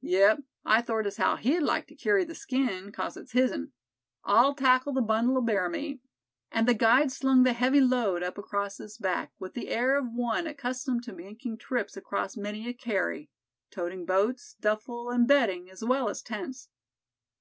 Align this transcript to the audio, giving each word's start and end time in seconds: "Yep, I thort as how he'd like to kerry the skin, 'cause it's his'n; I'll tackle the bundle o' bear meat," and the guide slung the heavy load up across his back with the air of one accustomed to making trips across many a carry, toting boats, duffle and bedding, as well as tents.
"Yep, 0.00 0.40
I 0.64 0.82
thort 0.82 1.06
as 1.06 1.16
how 1.18 1.36
he'd 1.36 1.60
like 1.60 1.86
to 1.86 1.94
kerry 1.94 2.24
the 2.24 2.34
skin, 2.34 2.90
'cause 2.90 3.16
it's 3.16 3.30
his'n; 3.30 3.70
I'll 4.24 4.52
tackle 4.52 4.92
the 4.92 5.00
bundle 5.00 5.38
o' 5.38 5.40
bear 5.40 5.68
meat," 5.68 6.00
and 6.50 6.66
the 6.66 6.74
guide 6.74 7.12
slung 7.12 7.44
the 7.44 7.52
heavy 7.52 7.80
load 7.80 8.24
up 8.24 8.36
across 8.36 8.78
his 8.78 8.98
back 8.98 9.30
with 9.38 9.54
the 9.54 9.68
air 9.68 9.96
of 9.96 10.10
one 10.10 10.48
accustomed 10.48 11.04
to 11.04 11.12
making 11.12 11.58
trips 11.58 11.96
across 11.96 12.36
many 12.36 12.68
a 12.68 12.72
carry, 12.74 13.30
toting 13.70 14.04
boats, 14.04 14.56
duffle 14.60 15.08
and 15.08 15.28
bedding, 15.28 15.70
as 15.70 15.84
well 15.84 16.08
as 16.08 16.20
tents. 16.20 16.68